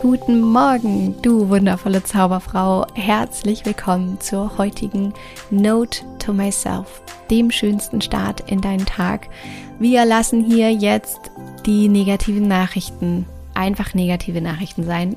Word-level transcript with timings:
Guten 0.00 0.40
Morgen, 0.40 1.20
du 1.20 1.50
wundervolle 1.50 2.02
Zauberfrau. 2.02 2.86
Herzlich 2.94 3.66
willkommen 3.66 4.18
zur 4.18 4.56
heutigen 4.56 5.12
Note 5.50 6.00
to 6.18 6.32
Myself, 6.32 7.02
dem 7.30 7.50
schönsten 7.50 8.00
Start 8.00 8.50
in 8.50 8.62
deinen 8.62 8.86
Tag. 8.86 9.28
Wir 9.78 10.06
lassen 10.06 10.42
hier 10.42 10.72
jetzt 10.72 11.30
die 11.66 11.90
negativen 11.90 12.48
Nachrichten, 12.48 13.26
einfach 13.52 13.92
negative 13.92 14.40
Nachrichten 14.40 14.84
sein, 14.84 15.16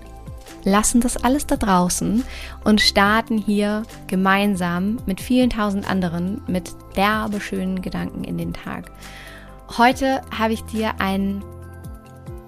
lassen 0.65 0.99
das 0.99 1.15
alles 1.15 1.47
da 1.47 1.55
draußen 1.55 2.25
und 2.65 2.81
starten 2.81 3.37
hier 3.37 3.83
gemeinsam 4.07 4.97
mit 5.05 5.21
vielen 5.21 5.49
tausend 5.49 5.89
anderen 5.89 6.41
mit 6.47 6.75
derbe 6.97 7.39
schönen 7.39 7.81
Gedanken 7.81 8.25
in 8.25 8.37
den 8.37 8.51
Tag. 8.51 8.91
Heute 9.77 10.21
habe 10.37 10.51
ich 10.51 10.61
dir 10.65 10.99
einen 10.99 11.41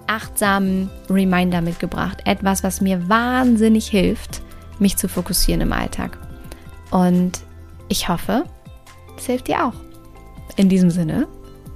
achtsamen 0.08 0.90
Reminder 1.10 1.60
mitgebracht. 1.60 2.22
Etwas, 2.24 2.62
was 2.62 2.80
mir 2.80 3.08
wahnsinnig 3.08 3.88
hilft, 3.88 4.42
mich 4.78 4.96
zu 4.96 5.08
fokussieren 5.08 5.60
im 5.60 5.72
Alltag. 5.72 6.18
Und 6.90 7.40
ich 7.88 8.08
hoffe, 8.08 8.44
es 9.16 9.26
hilft 9.26 9.48
dir 9.48 9.66
auch. 9.66 9.74
In 10.56 10.68
diesem 10.68 10.90
Sinne, 10.90 11.26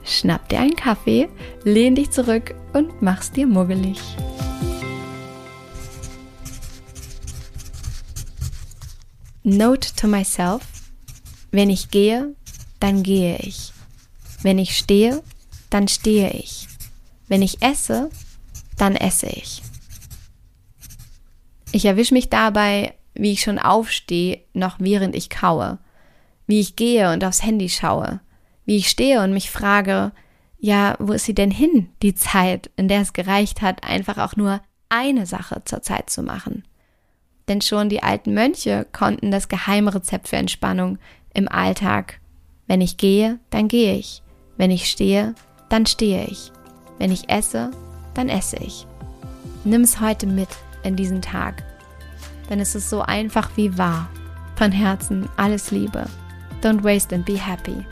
schnapp 0.04 0.48
dir 0.48 0.60
einen 0.60 0.76
Kaffee, 0.76 1.28
lehn 1.64 1.94
dich 1.94 2.10
zurück 2.10 2.54
und 2.72 3.02
mach's 3.02 3.32
dir 3.32 3.46
muggelig. 3.46 3.98
Note 9.42 9.94
to 9.96 10.06
myself. 10.06 10.62
Wenn 11.50 11.70
ich 11.70 11.90
gehe, 11.90 12.34
dann 12.78 13.02
gehe 13.02 13.36
ich. 13.38 13.72
Wenn 14.42 14.58
ich 14.58 14.76
stehe, 14.76 15.22
dann 15.70 15.88
stehe 15.88 16.30
ich. 16.30 16.68
Wenn 17.30 17.42
ich 17.42 17.62
esse, 17.62 18.10
dann 18.76 18.96
esse 18.96 19.28
ich. 19.28 19.62
Ich 21.70 21.84
erwische 21.84 22.12
mich 22.12 22.28
dabei, 22.28 22.94
wie 23.14 23.30
ich 23.30 23.42
schon 23.42 23.60
aufstehe, 23.60 24.40
noch 24.52 24.80
während 24.80 25.14
ich 25.14 25.30
kaue, 25.30 25.78
wie 26.48 26.58
ich 26.58 26.74
gehe 26.74 27.12
und 27.12 27.24
aufs 27.24 27.44
Handy 27.44 27.68
schaue, 27.68 28.18
wie 28.64 28.78
ich 28.78 28.88
stehe 28.88 29.22
und 29.22 29.32
mich 29.32 29.48
frage, 29.48 30.10
ja, 30.58 30.96
wo 30.98 31.12
ist 31.12 31.24
sie 31.24 31.34
denn 31.34 31.52
hin, 31.52 31.90
die 32.02 32.16
Zeit, 32.16 32.68
in 32.74 32.88
der 32.88 33.02
es 33.02 33.12
gereicht 33.12 33.62
hat, 33.62 33.84
einfach 33.84 34.18
auch 34.18 34.34
nur 34.34 34.60
eine 34.88 35.24
Sache 35.24 35.62
zur 35.64 35.82
Zeit 35.82 36.10
zu 36.10 36.24
machen? 36.24 36.64
Denn 37.46 37.60
schon 37.60 37.88
die 37.88 38.02
alten 38.02 38.34
Mönche 38.34 38.88
konnten 38.90 39.30
das 39.30 39.46
geheime 39.46 39.94
Rezept 39.94 40.26
für 40.26 40.36
Entspannung 40.36 40.98
im 41.32 41.46
Alltag. 41.46 42.20
Wenn 42.66 42.80
ich 42.80 42.96
gehe, 42.96 43.38
dann 43.50 43.68
gehe 43.68 43.94
ich. 43.94 44.20
Wenn 44.56 44.72
ich 44.72 44.90
stehe, 44.90 45.36
dann 45.68 45.86
stehe 45.86 46.24
ich. 46.24 46.50
Wenn 47.00 47.10
ich 47.10 47.30
esse, 47.30 47.70
dann 48.12 48.28
esse 48.28 48.56
ich. 48.58 48.86
Nimm 49.64 49.80
es 49.80 50.00
heute 50.00 50.26
mit 50.26 50.48
in 50.82 50.96
diesen 50.96 51.22
Tag, 51.22 51.64
denn 52.48 52.60
es 52.60 52.74
ist 52.74 52.90
so 52.90 53.00
einfach 53.00 53.50
wie 53.56 53.76
wahr. 53.76 54.08
Von 54.56 54.70
Herzen 54.70 55.26
alles 55.38 55.70
Liebe. 55.70 56.04
Don't 56.62 56.84
waste 56.84 57.14
and 57.14 57.24
be 57.24 57.38
happy. 57.38 57.86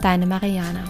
Deine 0.00 0.26
Mariana. 0.26 0.84